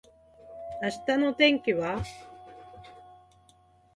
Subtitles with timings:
[0.81, 2.01] 明日の天気は？